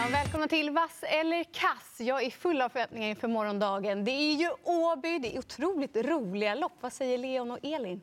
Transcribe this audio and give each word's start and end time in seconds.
Ja, 0.00 0.06
välkomna 0.12 0.48
till 0.48 0.70
Vass 0.70 1.02
eller 1.02 1.44
kass. 1.44 2.00
Jag 2.00 2.22
är 2.22 2.30
full 2.30 2.62
av 2.62 2.68
förväntningar 2.68 3.08
inför 3.08 3.28
morgondagen. 3.28 4.04
Det 4.04 4.10
är 4.10 4.34
ju 4.34 4.48
Åby, 4.64 5.18
det 5.18 5.36
är 5.36 5.38
otroligt 5.38 5.96
roliga 5.96 6.54
lopp. 6.54 6.72
Vad 6.80 6.92
säger 6.92 7.18
Leon 7.18 7.50
och 7.50 7.58
Elin? 7.62 8.00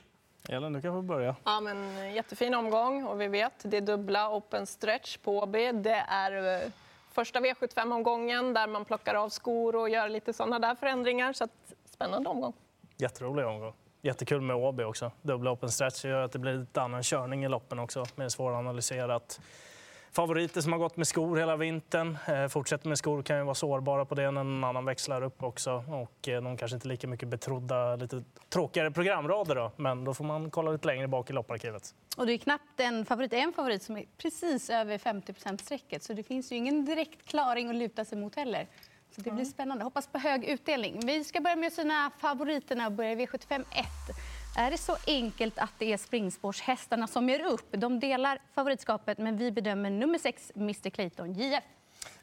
Elin, 0.49 0.73
du 0.73 0.81
kan 0.81 0.93
få 0.93 1.01
börja. 1.01 1.35
Ja, 1.43 1.59
men, 1.59 2.13
jättefin 2.13 2.53
omgång 2.53 3.03
och 3.03 3.21
vi 3.21 3.27
vet 3.27 3.53
det 3.63 3.77
är 3.77 3.81
dubbla 3.81 4.35
open 4.35 4.65
stretch 4.65 5.17
på 5.17 5.37
Åby. 5.37 5.71
Det 5.71 6.05
är 6.09 6.63
eh, 6.63 6.71
första 7.11 7.39
V75-omgången 7.39 8.53
där 8.53 8.67
man 8.67 8.85
plockar 8.85 9.15
av 9.15 9.29
skor 9.29 9.75
och 9.75 9.89
gör 9.89 10.09
lite 10.09 10.33
sådana 10.33 10.59
där 10.59 10.75
förändringar. 10.75 11.33
Så 11.33 11.43
att, 11.43 11.73
spännande 11.85 12.29
omgång. 12.29 12.53
Jätterolig 12.97 13.45
omgång. 13.45 13.73
Jättekul 14.01 14.41
med 14.41 14.55
Åby 14.55 14.83
också. 14.83 15.11
Dubbla 15.21 15.51
open 15.51 15.71
stretch 15.71 16.05
gör 16.05 16.21
att 16.21 16.31
det 16.31 16.39
blir 16.39 16.53
lite 16.53 16.81
annan 16.81 17.03
körning 17.03 17.45
i 17.45 17.49
loppen 17.49 17.79
också. 17.79 18.05
Mer 18.15 18.29
svåranalyserat 18.29 19.39
favoriter 20.17 20.61
som 20.61 20.71
har 20.71 20.79
gått 20.79 20.97
med 20.97 21.07
skor 21.07 21.37
hela 21.37 21.55
vintern. 21.55 22.17
Eh, 22.27 22.47
fortsätter 22.47 22.89
med 22.89 22.97
skor 22.97 23.23
kan 23.23 23.37
ju 23.37 23.43
vara 23.43 23.55
sårbara 23.55 24.05
på 24.05 24.15
det 24.15 24.31
när 24.31 24.43
någon 24.43 24.63
annan 24.63 24.85
växlar 24.85 25.21
upp 25.21 25.43
också. 25.43 25.83
Och 25.87 26.27
eh, 26.27 26.41
de 26.41 26.57
kanske 26.57 26.75
inte 26.75 26.87
lika 26.87 27.07
mycket 27.07 27.27
betrodda, 27.27 27.95
lite 27.95 28.23
tråkigare 28.49 28.91
programrader 28.91 29.55
då. 29.55 29.71
Men 29.75 30.03
då 30.03 30.13
får 30.13 30.23
man 30.23 30.51
kolla 30.51 30.71
lite 30.71 30.87
längre 30.87 31.07
bak 31.07 31.29
i 31.29 31.33
lopparkivet. 31.33 31.95
Och 32.17 32.27
det 32.27 32.33
är 32.33 32.37
knappt 32.37 32.79
en 32.79 33.05
favorit, 33.05 33.33
en 33.33 33.53
favorit 33.53 33.83
som 33.83 33.97
är 33.97 34.05
precis 34.17 34.69
över 34.69 34.97
50 34.97 35.33
strecket 35.63 36.03
så 36.03 36.13
det 36.13 36.23
finns 36.23 36.51
ju 36.51 36.55
ingen 36.55 36.85
direkt 36.85 37.25
klaring 37.25 37.69
att 37.69 37.75
luta 37.75 38.05
sig 38.05 38.17
mot 38.17 38.35
heller. 38.35 38.67
Så 39.15 39.21
det 39.21 39.31
blir 39.31 39.45
spännande. 39.45 39.83
Hoppas 39.83 40.07
på 40.07 40.17
hög 40.17 40.45
utdelning. 40.45 40.99
Vi 41.05 41.23
ska 41.23 41.41
börja 41.41 41.55
med 41.55 41.73
sina 41.73 42.11
favoriterna 42.19 42.85
och 42.85 42.91
börja 42.91 43.11
i 43.11 43.15
V75 43.15 43.59
1. 43.59 43.85
Är 44.59 44.71
det 44.71 44.77
så 44.77 44.95
enkelt 45.07 45.59
att 45.59 45.73
det 45.77 45.93
är 45.93 45.97
springspårshästarna 45.97 47.07
som 47.07 47.29
gör 47.29 47.45
upp? 47.45 47.67
De 47.71 47.99
delar 47.99 48.39
favoritskapet, 48.55 49.17
men 49.17 49.37
vi 49.37 49.51
bedömer 49.51 49.89
nummer 49.89 50.17
6, 50.17 50.51
Mr 50.55 50.89
Clayton, 50.89 51.33
JF. 51.33 51.63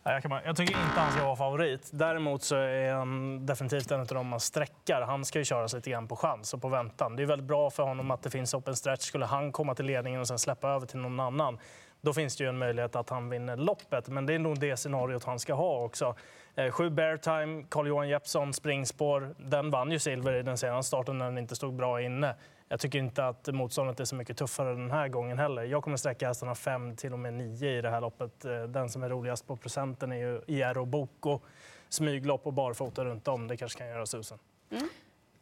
jag, 0.03 0.23
kan, 0.23 0.31
jag 0.45 0.57
tycker 0.57 0.75
inte 0.75 1.01
han 1.01 1.13
ska 1.13 1.25
vara 1.25 1.37
favorit. 1.37 1.91
Däremot 1.93 2.43
så 2.43 2.57
är 2.57 2.93
han 2.93 3.47
definitivt 3.47 3.91
en 3.91 4.01
av 4.01 4.07
dem 4.07 4.27
man 4.27 4.41
sträckar. 4.41 5.03
Han 5.03 5.25
ska 5.25 5.39
ju 5.39 5.45
köras 5.45 5.75
lite 5.75 5.91
grann 5.91 6.09
på 6.09 6.17
chans 6.17 6.55
och 6.55 6.63
på 6.63 6.69
väntan. 6.69 7.17
Det 7.17 7.23
är 7.23 7.27
väldigt 7.27 7.49
bra 7.49 7.71
för 7.71 7.83
honom 7.83 8.11
att 8.11 8.23
det 8.23 8.31
finns 8.31 8.55
open 8.55 8.77
stretch. 8.77 9.03
Skulle 9.03 9.27
han 9.27 9.53
komma 9.53 9.75
till 9.75 9.87
ledningen 9.87 10.21
och 10.21 10.29
sen 10.29 10.39
släppa 10.39 10.69
över 10.69 10.87
till 10.87 10.99
någon 10.99 11.21
annan 11.21 11.59
då 12.05 12.13
finns 12.13 12.37
det 12.37 12.45
ju 12.45 12.49
en 12.49 12.59
möjlighet 12.59 12.97
att 12.97 13.11
han 13.11 13.29
vinner 13.29 13.57
loppet. 13.57 14.09
Men 14.09 14.27
det 14.27 14.35
är 14.35 14.39
nog 14.39 14.61
det 14.61 14.77
scenariot 14.77 15.25
han 15.25 15.39
ska 15.39 15.55
ha 15.55 15.85
också. 15.85 16.15
Eh, 16.57 16.71
sju 16.71 16.91
Bear 16.91 17.17
Time, 17.17 17.65
Carl-Johan 17.69 18.09
Jeppsson, 18.09 18.53
springspår. 18.53 19.35
Den 19.39 19.71
vann 19.71 19.91
ju 19.91 19.99
silver 19.99 20.35
i 20.35 20.43
den 20.43 20.59
senaste 20.59 20.89
starten 20.89 21.19
när 21.19 21.25
den 21.25 21.39
inte 21.39 21.57
stod 21.57 21.75
bra 21.75 22.03
inne. 22.03 22.35
Jag 22.69 22.81
tycker 22.81 22.99
inte 22.99 23.27
att 23.27 23.49
motståndet 23.49 24.01
är 24.01 24.05
så 24.05 24.15
mycket 24.15 24.37
tuffare 24.37 24.71
den 24.71 24.91
här 24.91 25.09
gången 25.09 25.39
heller. 25.39 25.63
Jag 25.63 25.83
kommer 25.83 25.97
sträcka 25.97 26.27
hästarna 26.27 26.55
5 26.55 26.97
till 26.97 27.13
och 27.13 27.19
med 27.19 27.35
9 27.35 27.79
i 27.79 27.81
det 27.81 27.91
här 27.91 28.01
loppet. 28.01 28.45
Eh, 28.45 28.63
den 28.63 28.89
som 28.89 29.03
är 29.03 29.09
roligast 29.09 29.47
på 29.47 29.57
procenten 29.57 30.13
är 30.13 30.17
ju 30.17 30.41
Iero 30.47 30.85
Boko. 30.85 31.41
Smyglopp 31.89 32.47
och 32.47 32.53
barfota 32.53 33.05
runt 33.05 33.29
om. 33.29 33.49
Det 33.49 33.57
kanske 33.57 33.79
kan 33.79 33.89
göra 33.89 34.07
susen. 34.07 34.39
Mm. 34.71 34.89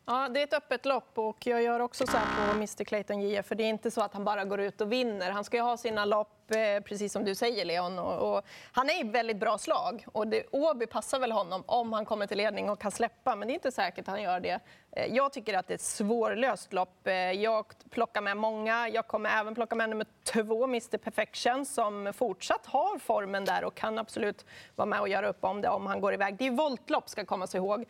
Ja, 0.06 0.28
det 0.28 0.40
är 0.40 0.44
ett 0.44 0.55
öppet 0.55 0.86
lopp 0.86 1.18
och 1.18 1.46
jag 1.46 1.62
gör 1.62 1.80
också 1.80 2.06
så 2.06 2.16
här 2.16 2.50
på 2.50 2.56
Mr 2.56 2.84
Clayton 2.84 3.20
JF 3.20 3.46
för 3.46 3.55
det 3.55 3.62
är 3.64 3.68
inte 3.68 3.90
så 3.90 4.00
att 4.00 4.14
han 4.14 4.24
bara 4.24 4.44
går 4.44 4.60
ut 4.60 4.80
och 4.80 4.92
vinner. 4.92 5.30
Han 5.30 5.44
ska 5.44 5.56
ju 5.56 5.62
ha 5.62 5.77
sina 5.77 6.05
lopp, 6.05 6.41
upp, 6.42 6.56
eh, 6.56 6.80
precis 6.88 7.12
som 7.12 7.24
du 7.24 7.34
säger 7.34 7.64
Leon. 7.64 7.98
Och, 7.98 8.36
och 8.36 8.44
han 8.72 8.90
är 8.90 9.00
i 9.00 9.08
väldigt 9.08 9.36
bra 9.36 9.58
slag 9.58 10.06
och 10.12 10.26
det, 10.26 10.44
Åby 10.50 10.86
passar 10.86 11.18
väl 11.18 11.32
honom 11.32 11.62
om 11.66 11.92
han 11.92 12.04
kommer 12.04 12.26
till 12.26 12.36
ledning 12.36 12.70
och 12.70 12.80
kan 12.80 12.90
släppa, 12.90 13.36
men 13.36 13.48
det 13.48 13.52
är 13.52 13.54
inte 13.54 13.72
säkert 13.72 13.98
att 13.98 14.06
han 14.06 14.22
gör 14.22 14.40
det. 14.40 14.60
Eh, 14.92 15.14
jag 15.14 15.32
tycker 15.32 15.54
att 15.54 15.66
det 15.66 15.72
är 15.72 15.74
ett 15.74 15.80
svårlöst 15.80 16.72
lopp. 16.72 17.06
Eh, 17.06 17.14
jag 17.14 17.66
plockar 17.90 18.20
med 18.20 18.36
många. 18.36 18.88
Jag 18.88 19.06
kommer 19.06 19.30
även 19.30 19.54
plocka 19.54 19.74
med 19.74 19.90
nummer 19.90 20.06
två, 20.24 20.64
Mr 20.64 20.98
Perfection, 20.98 21.66
som 21.66 22.12
fortsatt 22.16 22.66
har 22.66 22.98
formen 22.98 23.44
där 23.44 23.64
och 23.64 23.74
kan 23.74 23.98
absolut 23.98 24.46
vara 24.77 24.86
med 24.86 25.00
och 25.00 25.08
göra 25.08 25.28
upp 25.28 25.44
om 25.44 25.60
det 25.60 25.68
om 25.68 25.86
han 25.86 26.00
går 26.00 26.14
iväg. 26.14 26.36
Det 26.36 26.46
är 26.46 26.50
voltlopp, 26.50 27.08
ska 27.08 27.24
komma 27.24 27.46
sig 27.46 27.58
ihåg. 27.58 27.84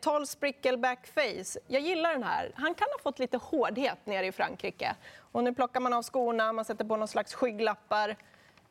12 0.00 0.24
Sprickleback 0.24 1.06
Face. 1.06 1.60
Jag 1.66 1.82
gillar 1.82 2.12
den 2.12 2.22
här. 2.22 2.52
Han 2.54 2.74
kan 2.74 2.88
ha 2.92 3.02
fått 3.02 3.18
lite 3.18 3.36
hårdhet 3.36 3.98
nere 4.04 4.26
i 4.26 4.32
Frankrike. 4.32 4.96
Och 5.32 5.44
nu 5.44 5.54
plockar 5.54 5.80
man 5.80 5.92
av 5.92 6.02
skorna, 6.02 6.52
man 6.52 6.64
sätter 6.64 6.84
på 6.84 6.96
någon 6.96 7.08
slags 7.08 7.34
skygglappar 7.34 8.16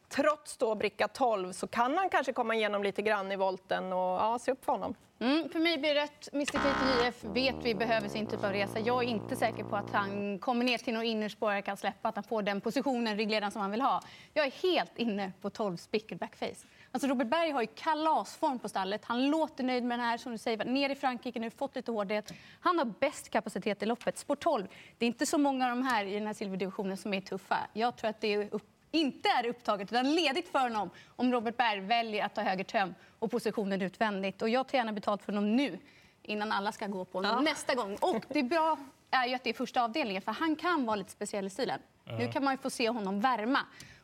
trots 0.10 0.58
då 0.58 0.76
bricka 0.76 1.08
12 1.08 1.52
så 1.52 1.68
kan 1.68 1.98
han 1.98 2.10
kanske 2.10 2.34
komma 2.34 2.56
igenom 2.56 2.84
lite 2.84 3.02
grann 3.02 3.32
i 3.32 3.36
volten 3.36 3.94
och 3.94 4.00
ja, 4.00 4.40
se 4.42 4.52
upp 4.52 4.66
för 4.66 4.72
honom. 4.72 4.96
Mm, 5.20 5.50
för 5.50 5.60
mig 5.60 5.78
blir 5.78 5.96
det 5.96 6.02
rätt. 6.02 6.34
Mr 6.34 6.46
Clayton 6.46 7.06
JF 7.06 7.24
vet 7.24 7.56
vi 7.64 7.76
behöver 7.76 8.10
sin 8.10 8.28
typ 8.28 8.44
av 8.44 8.52
resa. 8.52 8.80
Jag 8.80 9.04
är 9.04 9.08
inte 9.08 9.36
säker 9.36 9.64
på 9.64 9.76
att 9.76 9.90
han 9.90 10.40
kommer 10.40 10.66
ner 10.66 10.78
till 10.78 10.94
någon 10.94 11.04
innerspårare 11.04 11.62
kan 11.62 11.78
släppa, 11.78 12.10
att 12.10 12.16
han 12.16 12.24
får 12.24 12.42
den 12.42 12.62
positionen, 12.62 13.18
ryggledaren 13.18 13.52
som 13.52 13.62
han 13.62 13.72
vill 13.72 13.82
ha. 13.82 14.02
Jag 14.34 14.46
är 14.46 14.52
helt 14.52 14.98
inne 14.98 15.32
på 15.42 15.50
12 15.50 15.78
Spickleback 15.78 16.40
backface. 16.40 16.68
Alltså 16.98 17.08
Robert 17.08 17.28
Berg 17.28 17.52
har 17.52 17.62
ju 17.62 17.68
kalasform 17.68 18.60
på 18.60 18.70
stallet. 18.70 19.06
Han 19.06 19.28
låter 19.28 19.64
nöjd 19.64 19.84
med 19.84 20.00
den 20.00 20.06
här, 20.06 20.18
som 20.18 20.32
du 20.32 20.38
säger, 20.38 20.66
ner 20.66 20.90
i 20.90 20.96
Frankrike 20.96 21.40
nu, 21.40 21.50
fått 21.50 21.76
lite 21.76 21.92
hårdhet. 21.92 22.34
Han 22.60 22.78
har 22.78 22.86
bäst 22.86 23.30
kapacitet 23.30 23.84
i 23.84 23.86
loppet. 23.86 24.18
Spår 24.18 24.36
12. 24.36 24.68
Det 24.98 25.06
är 25.06 25.08
inte 25.08 25.26
så 25.26 25.38
många 25.38 25.66
av 25.66 25.70
de 25.70 25.84
här 25.84 26.06
i 26.06 26.14
den 26.14 26.28
här 26.28 26.34
silverdivisionen 26.34 26.98
som 26.98 27.14
är 27.14 27.22
tuffa. 27.22 27.58
Jag 27.74 27.96
tror 27.96 28.10
att 28.10 28.22
det 28.22 28.34
är 28.34 28.54
upp 28.54 28.64
inte 28.92 29.30
är 29.30 29.46
upptaget 29.46 29.92
utan 29.92 30.16
ledigt 30.16 30.50
för 30.50 30.60
honom 30.60 30.90
om 31.16 31.32
Robert 31.32 31.58
Berg 31.58 31.80
väljer 31.80 32.26
att 32.26 32.36
ta 32.36 32.42
höger 32.42 32.64
töm 32.64 32.96
och 33.20 33.32
positionen 33.32 33.82
utvändigt. 33.82 34.42
Och 34.42 34.50
jag 34.50 34.68
tar 34.68 34.78
gärna 34.78 34.94
betalt 34.94 35.24
för 35.24 35.34
honom 35.34 35.56
nu 35.56 35.80
innan 36.24 36.52
alla 36.52 36.72
ska 36.72 36.88
gå 36.88 37.06
på 37.06 37.18
honom 37.18 37.32
ja. 37.32 37.42
nästa 37.42 37.76
gång. 37.76 37.98
Och 38.02 38.26
det 38.30 38.44
bra 38.44 38.78
är 39.12 39.28
ju 39.28 39.36
att 39.36 39.44
det 39.44 39.50
är 39.50 39.54
första 39.54 39.84
avdelningen 39.84 40.22
för 40.22 40.32
han 40.32 40.56
kan 40.56 40.86
vara 40.86 40.96
lite 40.96 41.12
speciell 41.12 41.48
i 41.48 41.50
stilen. 41.50 41.80
Mm. 42.06 42.20
Nu 42.20 42.32
kan 42.32 42.44
man 42.44 42.58
få 42.58 42.70
se 42.70 42.90
honom 42.90 43.22
värma. 43.22 43.60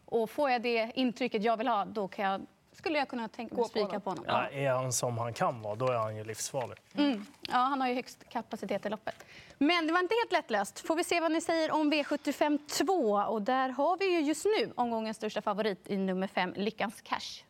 Och 0.05 0.29
får 0.29 0.49
jag 0.49 0.61
det 0.61 0.91
intrycket 0.95 1.43
jag 1.43 1.57
vill 1.57 1.67
ha, 1.67 1.85
då 1.85 2.07
kan 2.07 2.25
jag 2.25 2.41
skulle 2.83 2.97
jag 2.97 3.07
kunna 3.07 3.27
tänka 3.27 3.55
mig 3.55 3.65
spika 3.65 3.99
på 3.99 4.09
honom. 4.09 4.25
Ja, 4.27 4.49
är 4.49 4.69
han 4.69 4.93
som 4.93 5.17
han 5.17 5.33
kan 5.33 5.61
vara, 5.61 5.75
då 5.75 5.87
är 5.87 5.97
han 5.97 6.15
ju 6.15 6.23
livsfarlig. 6.23 6.77
Mm. 6.95 7.25
Ja, 7.41 7.57
han 7.57 7.81
har 7.81 7.87
ju 7.87 7.93
högst 7.93 8.29
kapacitet 8.29 8.85
i 8.85 8.89
loppet. 8.89 9.25
Men 9.57 9.87
det 9.87 9.93
var 9.93 9.99
inte 9.99 10.15
helt 10.21 10.31
lättlöst. 10.31 10.79
Får 10.79 10.95
vi 10.95 11.03
se 11.03 11.19
vad 11.19 11.31
ni 11.31 11.41
säger 11.41 11.71
om 11.71 11.93
V75 11.93 12.59
2. 12.67 12.93
Och 13.13 13.41
där 13.41 13.69
har 13.69 13.97
vi 13.97 14.05
ju 14.05 14.19
just 14.19 14.45
nu 14.45 14.73
omgångens 14.75 15.17
största 15.17 15.41
favorit 15.41 15.87
i 15.87 15.97
nummer 15.97 16.27
5, 16.27 16.53
Lyckans 16.55 17.01
Cash. 17.01 17.43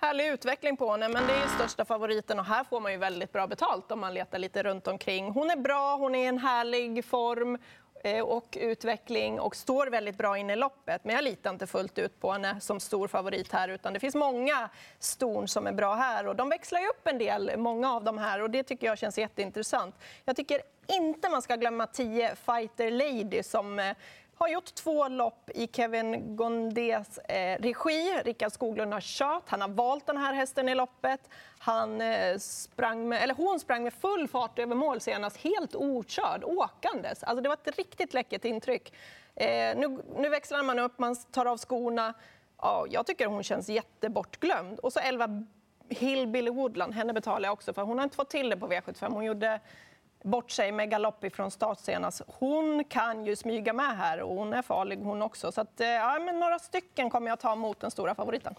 Härlig 0.00 0.26
utveckling 0.26 0.76
på 0.76 0.90
henne, 0.90 1.08
men 1.08 1.26
det 1.26 1.32
är 1.32 1.42
ju 1.42 1.48
största 1.48 1.84
favoriten 1.84 2.38
och 2.38 2.44
här 2.44 2.64
får 2.64 2.80
man 2.80 2.92
ju 2.92 2.98
väldigt 2.98 3.32
bra 3.32 3.46
betalt 3.46 3.92
om 3.92 4.00
man 4.00 4.14
letar 4.14 4.38
lite 4.38 4.62
runt 4.62 4.86
omkring. 4.86 5.30
Hon 5.30 5.50
är 5.50 5.56
bra, 5.56 5.96
hon 5.96 6.14
är 6.14 6.24
i 6.24 6.26
en 6.26 6.38
härlig 6.38 7.04
form 7.04 7.58
Eh, 8.04 8.20
och 8.20 8.58
utveckling 8.60 9.40
och 9.40 9.56
står 9.56 9.86
väldigt 9.86 10.18
bra 10.18 10.38
in 10.38 10.50
i 10.50 10.56
loppet. 10.56 11.04
Men 11.04 11.14
jag 11.14 11.24
litar 11.24 11.50
inte 11.50 11.66
fullt 11.66 11.98
ut 11.98 12.20
på 12.20 12.32
henne 12.32 12.60
som 12.60 12.80
stor 12.80 13.08
favorit 13.08 13.52
här 13.52 13.68
utan 13.68 13.92
det 13.92 14.00
finns 14.00 14.14
många 14.14 14.68
ston 14.98 15.48
som 15.48 15.66
är 15.66 15.72
bra 15.72 15.94
här 15.94 16.26
och 16.26 16.36
de 16.36 16.48
växlar 16.48 16.80
ju 16.80 16.86
upp 16.86 17.06
en 17.06 17.18
del, 17.18 17.52
många 17.56 17.92
av 17.92 18.04
de 18.04 18.18
här 18.18 18.42
och 18.42 18.50
det 18.50 18.62
tycker 18.62 18.86
jag 18.86 18.98
känns 18.98 19.18
jätteintressant. 19.18 19.94
Jag 20.24 20.36
tycker 20.36 20.62
inte 20.86 21.28
man 21.28 21.42
ska 21.42 21.56
glömma 21.56 21.86
10 21.86 22.34
Fighter 22.36 22.90
Lady 22.90 23.42
som 23.42 23.78
eh, 23.78 23.96
har 24.38 24.48
gjort 24.48 24.74
två 24.74 25.08
lopp 25.08 25.50
i 25.54 25.68
Kevin 25.72 26.36
Gondés 26.36 27.18
eh, 27.18 27.58
regi. 27.62 28.20
Rickard 28.24 28.52
Skoglund 28.52 28.92
har 28.92 29.00
kört. 29.00 29.42
Han 29.46 29.60
har 29.60 29.68
valt 29.68 30.06
den 30.06 30.16
här 30.16 30.32
hästen 30.32 30.68
i 30.68 30.74
loppet. 30.74 31.20
Han, 31.58 32.00
eh, 32.00 32.38
sprang 32.38 33.08
med, 33.08 33.22
eller 33.22 33.34
hon 33.34 33.60
sprang 33.60 33.82
med 33.82 33.92
full 33.92 34.28
fart 34.28 34.58
över 34.58 34.74
mål 34.74 35.00
senast, 35.00 35.36
helt 35.36 35.74
okörd, 35.74 36.44
åkandes. 36.44 37.22
Alltså 37.22 37.42
det 37.42 37.48
var 37.48 37.56
ett 37.66 37.78
riktigt 37.78 38.14
läckert 38.14 38.44
intryck. 38.44 38.92
Eh, 39.34 39.76
nu, 39.76 40.02
nu 40.16 40.28
växlar 40.28 40.62
man 40.62 40.78
upp, 40.78 40.98
man 40.98 41.16
tar 41.16 41.46
av 41.46 41.58
skorna. 41.58 42.14
Ja, 42.58 42.86
jag 42.90 43.06
tycker 43.06 43.26
hon 43.26 43.42
känns 43.42 43.68
jättebortglömd. 43.68 44.78
Och 44.78 44.92
så 44.92 45.00
11 45.00 45.44
Hillbilly 45.88 46.50
Woodland, 46.50 46.94
henne 46.94 47.12
betalar 47.12 47.48
jag 47.48 47.52
också 47.52 47.72
för. 47.72 47.82
Hon 47.82 47.98
har 47.98 48.04
inte 48.04 48.16
fått 48.16 48.30
till 48.30 48.50
det 48.50 48.56
på 48.56 48.68
V75. 48.68 49.12
Hon 49.12 49.24
gjorde 49.24 49.60
bort 50.22 50.50
sig 50.50 50.72
med 50.72 50.90
galopp 50.90 51.24
från 51.32 51.50
start 51.50 51.78
senast. 51.78 52.22
Hon 52.26 52.84
kan 52.84 53.26
ju 53.26 53.36
smyga 53.36 53.72
med 53.72 53.96
här 53.96 54.20
och 54.20 54.36
hon 54.36 54.52
är 54.52 54.62
farlig 54.62 54.96
hon 54.96 55.22
också. 55.22 55.52
Så 55.52 55.60
att, 55.60 55.80
eh, 55.80 55.86
ja, 55.86 56.18
men 56.18 56.40
några 56.40 56.58
stycken 56.58 57.10
kommer 57.10 57.28
jag 57.28 57.40
ta 57.40 57.54
mot 57.54 57.80
den 57.80 57.90
stora 57.90 58.14
favoriten. 58.14 58.54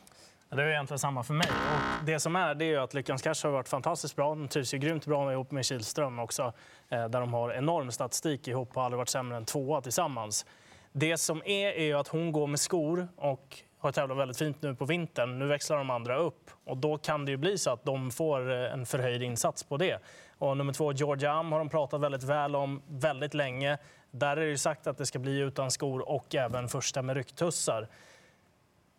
Det 0.50 0.64
är 0.64 0.68
egentligen 0.68 1.00
samma 1.00 1.24
för 1.24 1.34
mig. 1.34 1.48
Och 1.50 2.06
det 2.06 2.20
som 2.20 2.36
är, 2.36 2.56
det 2.56 2.66
är 2.66 2.80
att 2.80 2.94
Lyckans 2.94 3.22
Cash 3.22 3.44
har 3.44 3.50
varit 3.50 3.70
fantastiskt 3.70 4.16
bra. 4.16 4.30
De 4.30 4.48
trivs 4.48 4.74
ju 4.74 4.78
grymt 4.78 5.06
bra 5.06 5.32
ihop 5.34 5.52
med 5.52 5.66
Kihlström 5.66 6.20
också, 6.20 6.54
eh, 6.90 7.08
där 7.08 7.20
de 7.20 7.34
har 7.34 7.54
enorm 7.54 7.92
statistik 7.92 8.48
ihop 8.48 8.78
och 8.78 8.84
aldrig 8.84 8.98
varit 8.98 9.10
sämre 9.10 9.38
än 9.38 9.46
tvåa 9.46 9.82
tillsammans. 9.82 10.46
Det 10.92 11.18
som 11.18 11.42
är, 11.46 11.68
är 11.68 11.96
att 11.96 12.08
hon 12.08 12.32
går 12.32 12.48
med 12.48 12.60
skor 12.60 13.08
och 13.16 13.64
har 13.80 13.92
tävlat 13.92 14.18
väldigt 14.18 14.38
fint 14.38 14.62
nu 14.62 14.76
på 14.76 14.86
vintern. 14.86 15.40
Nu 15.40 15.48
växlar 15.48 15.78
de 15.78 15.90
andra 15.90 16.18
upp 16.18 16.52
och 16.66 16.78
då 16.78 16.98
kan 16.98 17.26
det 17.26 17.32
ju 17.32 17.38
bli 17.38 17.58
så 17.58 17.72
att 17.72 17.86
de 17.86 18.12
får 18.12 18.52
eh, 18.52 18.74
en 18.74 18.86
förhöjd 18.86 19.24
insats 19.24 19.64
på 19.64 19.78
det. 19.78 20.00
Och 20.40 20.58
nummer 20.58 20.74
två, 20.74 20.94
Georgia 20.94 21.32
Am, 21.32 21.52
har 21.52 21.60
de 21.60 21.70
pratat 21.70 22.02
väldigt 22.02 22.24
väl 22.24 22.56
om 22.56 22.82
väldigt 22.88 23.34
länge. 23.34 23.78
Där 24.12 24.38
är 24.38 24.48
det 24.50 24.58
sagt 24.58 24.88
att 24.88 24.98
det 24.98 25.06
ska 25.06 25.20
bli 25.20 25.40
utan 25.40 25.72
skor 25.72 26.10
och 26.10 26.36
även 26.36 26.68
första 26.68 27.02
med 27.02 27.16
rycktussar. 27.16 27.88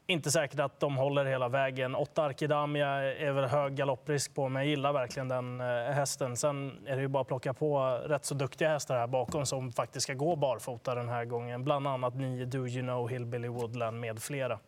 Inte 0.07 0.31
säkert 0.31 0.61
att 0.61 0.81
de 0.81 0.97
håller 0.97 1.25
hela 1.25 1.49
vägen. 1.49 1.95
Åtta 1.95 2.23
Arkidamia 2.23 2.89
är 3.13 3.33
väl 3.33 3.45
hög 3.45 3.75
galopprisk 3.75 4.35
på, 4.35 4.49
men 4.49 4.63
jag 4.63 4.71
gillar 4.71 4.93
verkligen 4.93 5.29
den 5.29 5.61
eh, 5.61 5.67
hästen. 5.67 6.37
Sen 6.37 6.87
är 6.87 6.97
det 6.97 7.03
ju 7.03 7.09
bara 7.09 7.21
att 7.21 7.29
plocka 7.29 7.55
på 7.55 8.01
rätt 8.07 8.25
så 8.25 8.35
duktiga 8.35 8.69
hästar 8.69 8.99
här 8.99 9.07
bakom 9.07 9.47
som 9.47 9.73
faktiskt 9.73 10.05
ska 10.05 10.15
gå 10.15 10.37
barfota 10.37 10.95
den 10.95 11.09
här 11.09 11.25
gången. 11.25 11.65
Bland 11.65 11.87
annat 11.87 12.15
nio 12.15 12.45
Do 12.45 12.67
You 12.67 12.83
Know, 12.83 13.09
Hillbilly 13.09 13.49
Woodland 13.49 14.01
med 14.01 14.23
flera. 14.23 14.59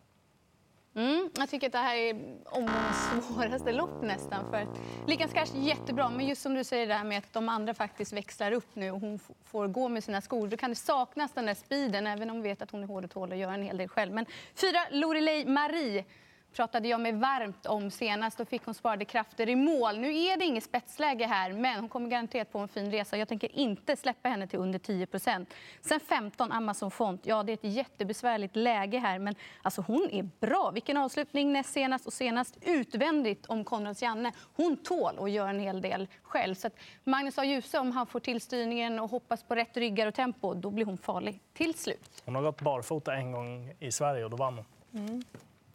Mm, 0.95 1.29
jag 1.37 1.49
tycker 1.49 1.67
att 1.67 1.73
det 1.73 1.77
här 1.77 1.95
är 1.95 2.13
omgångens 2.45 3.27
svåraste 3.27 3.71
lopp 3.71 4.01
nästan. 4.01 4.49
För 4.51 4.67
Lyckans 5.07 5.33
Cash 5.33 5.55
jättebra, 5.55 6.09
men 6.09 6.27
just 6.27 6.41
som 6.41 6.53
du 6.53 6.63
säger 6.63 6.87
det 6.87 6.93
här 6.93 7.03
med 7.03 7.17
att 7.17 7.33
de 7.33 7.49
andra 7.49 7.73
faktiskt 7.73 8.13
växlar 8.13 8.51
upp 8.51 8.75
nu 8.75 8.91
och 8.91 8.99
hon 8.99 9.19
får 9.43 9.67
gå 9.67 9.89
med 9.89 10.03
sina 10.03 10.21
skor. 10.21 10.47
Då 10.47 10.57
kan 10.57 10.69
det 10.69 10.75
saknas 10.75 11.31
den 11.31 11.45
där 11.45 11.53
speeden, 11.53 12.07
även 12.07 12.29
om 12.29 12.41
vi 12.41 12.49
vet 12.49 12.61
att 12.61 12.71
hon 12.71 12.83
är 12.83 12.87
hård 12.87 13.03
och 13.03 13.11
tål 13.11 13.31
och 13.31 13.37
gör 13.37 13.51
en 13.51 13.63
hel 13.63 13.77
del 13.77 13.87
själv. 13.87 14.13
Men 14.13 14.25
fyra, 14.55 14.79
Lorelei 14.91 15.45
Marie 15.45 16.05
pratade 16.53 16.87
jag 16.87 17.01
med 17.01 17.19
varmt 17.19 17.65
om 17.65 17.91
senast. 17.91 18.37
Då 18.37 18.45
fick 18.45 18.65
hon 18.65 18.73
sparade 18.73 19.05
krafter 19.05 19.49
i 19.49 19.55
mål. 19.55 19.99
Nu 19.99 20.17
är 20.17 20.37
det 20.37 20.45
inget 20.45 20.63
spetsläge 20.63 21.25
här, 21.25 21.53
men 21.53 21.79
hon 21.79 21.89
kommer 21.89 22.09
garanterat 22.09 22.51
på 22.51 22.59
en 22.59 22.67
fin 22.67 22.91
resa. 22.91 23.17
Jag 23.17 23.27
tänker 23.27 23.55
inte 23.55 23.95
släppa 23.95 24.29
henne 24.29 24.47
till 24.47 24.59
under 24.59 24.79
10% 24.79 25.45
Sen 25.81 25.99
15, 25.99 26.51
Amazon 26.51 26.91
Font. 26.91 27.25
Ja, 27.25 27.43
det 27.43 27.51
är 27.51 27.53
ett 27.53 27.73
jättebesvärligt 27.73 28.55
läge 28.55 28.99
här, 28.99 29.19
men 29.19 29.35
alltså 29.61 29.81
hon 29.81 30.09
är 30.11 30.29
bra. 30.39 30.71
Vilken 30.71 30.97
avslutning 30.97 31.53
näst 31.53 31.73
senast 31.73 32.07
och 32.07 32.13
senast 32.13 32.57
utvändigt 32.61 33.45
om 33.45 33.63
Konrads 33.65 34.01
Janne. 34.01 34.31
Hon 34.55 34.77
tål 34.77 35.17
och 35.17 35.29
gör 35.29 35.47
en 35.47 35.59
hel 35.59 35.81
del 35.81 36.07
själv. 36.23 36.55
Så 36.55 36.69
Magnus 37.03 37.37
A. 37.37 37.45
Djuse, 37.45 37.79
om 37.79 37.91
han 37.91 38.07
får 38.07 38.19
tillstyrningen 38.19 38.99
och 38.99 39.09
hoppas 39.09 39.43
på 39.43 39.55
rätt 39.55 39.77
ryggar 39.77 40.07
och 40.07 40.15
tempo, 40.15 40.53
då 40.53 40.69
blir 40.69 40.85
hon 40.85 40.97
farlig 40.97 41.39
till 41.53 41.73
slut. 41.73 42.23
Hon 42.25 42.35
har 42.35 42.41
gått 42.41 42.61
barfota 42.61 43.15
en 43.15 43.31
gång 43.31 43.73
i 43.79 43.91
Sverige 43.91 44.23
och 44.23 44.29
då 44.29 44.37
vann 44.37 44.57
hon. 44.57 44.65
Mm. 45.05 45.23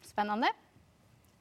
Spännande. 0.02 0.48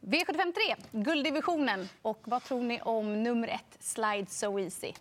V753, 0.01 0.75
gulddivisionen. 0.91 1.89
Och 2.01 2.19
vad 2.23 2.43
tror 2.43 2.61
ni 2.61 2.81
om 2.81 3.23
nummer 3.23 3.47
ett, 3.47 3.77
Slide 3.79 4.29
So 4.29 4.59
Easy? 4.59 4.93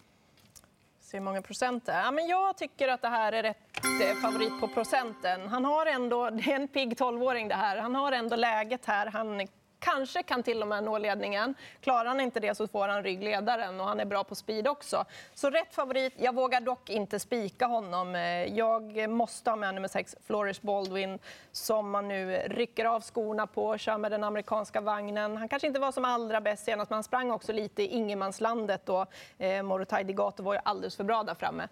Se 1.01 1.17
hur 1.17 1.25
många 1.25 1.43
procent 1.43 1.87
det 1.87 1.93
är. 1.93 2.05
Ja, 2.05 2.11
men 2.11 2.27
jag 2.27 2.57
tycker 2.57 2.89
att 2.89 3.03
det 3.03 3.09
här 3.09 3.33
är 3.33 3.43
rätt 3.43 3.85
eh, 4.03 4.17
favorit 4.23 4.61
på 4.61 4.69
procenten. 4.69 5.49
Han 5.49 5.65
har 5.65 5.87
ändå, 5.87 6.31
det 6.31 6.53
är 6.53 6.57
en 6.57 6.69
pigg 6.69 6.99
tolvåring, 6.99 7.49
det 7.49 7.55
här. 7.55 7.77
Han 7.77 7.95
har 7.95 8.13
ändå 8.13 8.37
läget 8.37 8.87
här. 8.87 9.07
Han 9.07 9.41
kanske 9.78 10.23
kan 10.23 10.43
till 10.43 10.62
och 10.62 10.69
med 10.69 10.84
nå 10.84 10.99
ledningen. 10.99 11.55
Klarar 11.81 12.05
han 12.05 12.20
inte 12.20 12.40
det 12.40 12.55
så 12.55 12.69
får 12.69 12.88
han 12.88 13.02
ryggledaren 13.02 13.81
och 13.81 13.87
han 13.87 14.00
är 14.00 14.05
bra 14.05 14.25
på 14.25 14.34
speed 14.34 14.69
också. 14.69 15.05
Så 15.34 15.50
rätt 15.50 15.75
favorit. 15.75 16.12
Jag 16.17 16.34
vågar 16.34 16.61
dock 16.61 16.90
inte 16.90 17.20
spika 17.20 17.67
honom. 17.67 18.14
Eh, 18.14 18.20
jag 18.44 19.11
måste 19.11 19.50
ha 19.50 19.56
med 19.56 19.75
nummer 19.75 19.88
6, 19.88 20.17
Flourish 20.26 20.61
Baldwin, 20.62 21.19
som 21.52 21.90
man 21.90 22.08
nu 22.08 22.37
rycker 22.46 22.84
av 22.84 23.00
skorna 23.00 23.46
på, 23.46 23.78
kör 23.78 23.99
med 23.99 24.11
den 24.11 24.25
amerikanska 24.25 24.81
vagnen. 24.81 25.37
Han 25.37 25.49
kanske 25.49 25.67
inte 25.67 25.81
var 25.81 25.93
som 25.93 26.05
allra 26.05 26.40
bäst 26.40 26.64
senast, 26.64 26.90
men 26.90 26.96
han 26.96 27.05
sprang 27.05 27.31
också 27.31 27.52
lite 27.52 27.82
i 27.82 27.87
ingenmanslandet 27.87 28.88
och 28.88 29.06
eh, 29.38 29.62
Morotai 29.62 30.14
var 30.37 30.55
ju 30.55 30.61
alldeles 30.64 30.96
för 30.96 31.05
bra 31.05 31.23
där 31.23 31.34
framme. 31.34 31.69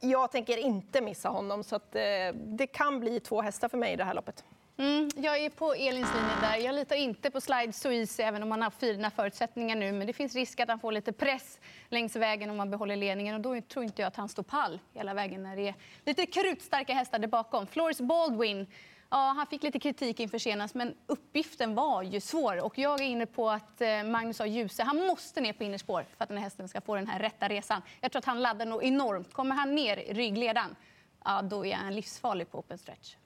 Jag 0.00 0.32
tänker 0.32 0.56
inte 0.56 1.00
missa 1.00 1.28
honom, 1.28 1.64
så 1.64 1.76
att, 1.76 1.94
eh, 1.94 2.02
det 2.34 2.66
kan 2.66 3.00
bli 3.00 3.20
två 3.20 3.42
hästar 3.42 3.68
för 3.68 3.78
mig 3.78 3.92
i 3.92 3.96
det 3.96 4.04
här 4.04 4.14
loppet. 4.14 4.44
Mm, 4.80 5.08
jag 5.16 5.38
är 5.38 5.50
på 5.50 5.74
Elins 5.74 6.14
linje 6.14 6.40
där. 6.40 6.56
Jag 6.56 6.74
litar 6.74 6.96
inte 6.96 7.30
på 7.30 7.40
Slide 7.40 7.72
Suisse 7.72 8.24
även 8.24 8.42
om 8.42 8.50
han 8.50 8.62
har 8.62 8.70
fina 8.70 9.10
förutsättningar 9.10 9.76
nu. 9.76 9.92
Men 9.92 10.06
det 10.06 10.12
finns 10.12 10.34
risk 10.34 10.60
att 10.60 10.68
han 10.68 10.80
får 10.80 10.92
lite 10.92 11.12
press 11.12 11.58
längs 11.88 12.16
vägen 12.16 12.50
om 12.50 12.56
man 12.56 12.70
behåller 12.70 12.96
ledningen. 12.96 13.34
Och 13.34 13.40
då 13.40 13.60
tror 13.60 13.84
inte 13.84 14.02
jag 14.02 14.06
att 14.06 14.16
han 14.16 14.28
står 14.28 14.42
pall 14.42 14.80
hela 14.92 15.14
vägen 15.14 15.42
när 15.42 15.56
det 15.56 15.68
är 15.68 15.74
lite 16.04 16.26
krutstarka 16.26 16.94
hästar 16.94 17.18
där 17.18 17.28
bakom. 17.28 17.66
Floris 17.66 18.00
Baldwin, 18.00 18.66
ja, 19.10 19.34
han 19.36 19.46
fick 19.46 19.62
lite 19.62 19.78
kritik 19.78 20.20
inför 20.20 20.38
senast, 20.38 20.74
men 20.74 20.94
uppgiften 21.06 21.74
var 21.74 22.02
ju 22.02 22.20
svår. 22.20 22.64
Och 22.64 22.78
jag 22.78 23.00
är 23.00 23.04
inne 23.04 23.26
på 23.26 23.50
att 23.50 23.80
eh, 23.80 24.02
Magnus 24.04 24.40
A. 24.40 24.46
Djuse, 24.46 24.82
han 24.82 25.06
måste 25.06 25.40
ner 25.40 25.52
på 25.52 25.64
innerspår 25.64 26.06
för 26.16 26.24
att 26.24 26.28
den 26.28 26.38
här 26.38 26.44
hästen 26.44 26.68
ska 26.68 26.80
få 26.80 26.94
den 26.94 27.06
här 27.06 27.18
rätta 27.18 27.48
resan. 27.48 27.82
Jag 28.00 28.12
tror 28.12 28.18
att 28.18 28.24
han 28.24 28.42
laddar 28.42 28.66
nog 28.66 28.84
enormt. 28.84 29.32
Kommer 29.32 29.54
han 29.54 29.74
ner 29.74 29.96
i 29.96 30.12
ryggledan, 30.12 30.76
ja, 31.24 31.42
då 31.42 31.66
är 31.66 31.74
han 31.74 31.94
livsfarlig 31.94 32.50
på 32.50 32.58
open 32.58 32.78
stretch. 32.78 33.16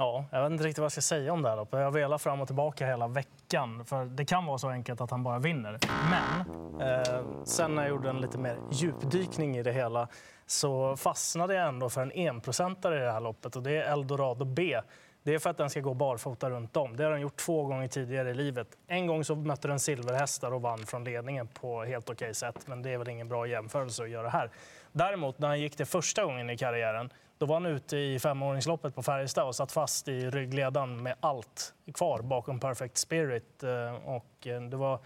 Ja, 0.00 0.24
jag 0.30 0.42
vet 0.42 0.52
inte 0.52 0.64
riktigt 0.64 0.78
vad 0.78 0.84
jag 0.84 0.92
ska 0.92 1.00
säga 1.00 1.32
om 1.32 1.42
det 1.42 1.48
här 1.48 1.56
loppet. 1.56 1.78
Jag 1.78 1.86
har 1.86 1.92
velat 1.92 2.22
fram 2.22 2.40
och 2.40 2.46
tillbaka 2.46 2.86
hela 2.86 3.08
veckan. 3.08 3.84
För 3.84 4.04
Det 4.04 4.24
kan 4.24 4.46
vara 4.46 4.58
så 4.58 4.68
enkelt 4.68 5.00
att 5.00 5.10
han 5.10 5.22
bara 5.22 5.38
vinner. 5.38 5.78
Men 6.10 6.50
eh, 6.80 7.24
sen 7.44 7.74
när 7.74 7.82
jag 7.82 7.90
gjorde 7.90 8.10
en 8.10 8.20
lite 8.20 8.38
mer 8.38 8.58
djupdykning 8.72 9.56
i 9.56 9.62
det 9.62 9.72
hela 9.72 10.08
så 10.46 10.96
fastnade 10.96 11.54
jag 11.54 11.68
ändå 11.68 11.88
för 11.88 12.02
en 12.02 12.12
enprocentare 12.12 12.96
i 12.96 13.00
det 13.00 13.12
här 13.12 13.20
loppet 13.20 13.56
och 13.56 13.62
det 13.62 13.76
är 13.76 13.92
Eldorado 13.92 14.44
B. 14.44 14.80
Det 15.28 15.34
är 15.34 15.38
för 15.38 15.50
att 15.50 15.56
den 15.56 15.70
ska 15.70 15.80
gå 15.80 15.94
barfota 15.94 16.50
runt 16.50 16.76
om. 16.76 16.96
Det 16.96 17.04
har 17.04 17.10
den 17.10 17.20
gjort 17.20 17.36
två 17.36 17.64
gånger 17.64 17.88
tidigare 17.88 18.30
i 18.30 18.34
livet. 18.34 18.68
En 18.86 19.06
gång 19.06 19.24
så 19.24 19.34
mötte 19.34 19.68
den 19.68 19.80
silverhästar 19.80 20.52
och 20.52 20.62
vann 20.62 20.78
från 20.78 21.04
ledningen 21.04 21.48
på 21.48 21.84
helt 21.84 22.10
okej 22.10 22.34
sätt. 22.34 22.66
Men 22.66 22.82
det 22.82 22.90
är 22.90 22.98
väl 22.98 23.08
ingen 23.08 23.28
bra 23.28 23.46
jämförelse 23.46 24.02
att 24.02 24.10
göra 24.10 24.28
här. 24.28 24.50
Däremot 24.92 25.38
när 25.38 25.48
han 25.48 25.60
gick 25.60 25.78
det 25.78 25.84
första 25.84 26.24
gången 26.24 26.50
i 26.50 26.56
karriären 26.56 27.10
då 27.38 27.46
var 27.46 27.54
han 27.54 27.66
ute 27.66 27.96
i 27.96 28.18
femåringsloppet 28.18 28.94
på 28.94 29.02
Färjestad 29.02 29.46
och 29.46 29.54
satt 29.54 29.72
fast 29.72 30.08
i 30.08 30.30
ryggledan 30.30 31.02
med 31.02 31.14
allt 31.20 31.74
kvar 31.94 32.22
bakom 32.22 32.60
Perfect 32.60 32.96
Spirit. 32.96 33.62
Eh, 33.62 33.94
och 34.04 34.46
eh, 34.46 34.62
det 34.62 34.76
var 34.76 34.98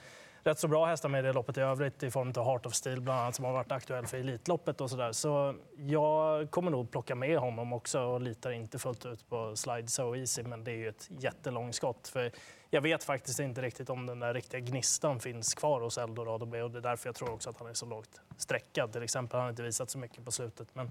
rätt 0.45 0.59
så 0.59 0.69
bra 0.69 0.87
hästar 0.87 1.09
med 1.09 1.25
i 1.25 1.27
det 1.27 1.33
loppet 1.33 1.57
i 1.57 1.61
övrigt 1.61 2.03
i 2.03 2.11
form 2.11 2.33
av 2.37 2.45
Heart 2.45 2.67
of 2.67 2.75
Steel 2.75 3.01
bland 3.01 3.21
annat 3.21 3.35
som 3.35 3.45
har 3.45 3.53
varit 3.53 3.73
aktuell 3.73 4.07
för 4.07 4.17
Elitloppet 4.17 4.81
och 4.81 4.91
sådär. 4.91 5.13
Så 5.13 5.55
jag 5.77 6.51
kommer 6.51 6.71
nog 6.71 6.91
plocka 6.91 7.15
med 7.15 7.39
honom 7.39 7.73
också 7.73 8.01
och 8.01 8.21
litar 8.21 8.51
inte 8.51 8.79
fullt 8.79 9.07
ut 9.07 9.29
på 9.29 9.57
Slide 9.57 9.89
So 9.89 10.17
Easy 10.17 10.43
men 10.43 10.65
det 10.65 10.71
är 10.71 10.77
ju 10.77 10.89
ett 10.89 11.09
jättelångskott. 11.19 12.09
För 12.09 12.33
jag 12.71 12.81
vet 12.81 13.05
faktiskt 13.05 13.41
inte 13.41 13.63
riktigt 13.63 13.91
om 13.91 14.07
den 14.07 14.21
där 14.21 14.35
riktiga 14.35 14.61
gnistan 14.61 15.21
finns 15.21 15.55
kvar 15.55 15.81
hos 15.81 15.99
Eldorado 15.99 16.47
B 16.47 16.63
och 16.63 16.71
det 16.71 16.79
är 16.79 16.83
därför 16.83 17.09
jag 17.09 17.15
tror 17.15 17.33
också 17.33 17.51
att 17.51 17.59
han 17.59 17.69
är 17.69 17.75
så 17.75 17.87
lågt 17.87 18.21
streckad. 18.37 18.93
Till 18.93 19.03
exempel 19.03 19.37
har 19.37 19.43
han 19.43 19.51
inte 19.51 19.63
visat 19.63 19.91
så 19.91 19.99
mycket 19.99 20.25
på 20.25 20.33
slutet. 20.33 20.75
Men 20.75 20.91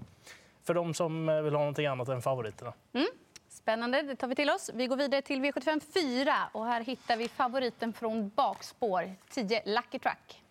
för 0.64 0.74
de 0.74 0.94
som 0.94 1.26
vill 1.26 1.54
ha 1.54 1.60
någonting 1.60 1.86
annat 1.86 2.08
än 2.08 2.22
favoriterna. 2.22 2.72
Mm. 2.92 3.06
Spännande, 3.62 4.02
det 4.02 4.16
tar 4.16 4.28
vi 4.28 4.34
till 4.34 4.50
oss. 4.50 4.70
Vi 4.74 4.86
går 4.86 4.96
vidare 4.96 5.22
till 5.22 5.40
V75 5.44 5.80
4 5.94 6.34
och 6.52 6.66
här 6.66 6.84
hittar 6.84 7.16
vi 7.16 7.28
favoriten 7.28 7.92
från 7.92 8.28
bakspår, 8.28 9.14
10 9.30 9.62
Lucky 9.66 9.98
Truck. 9.98 10.42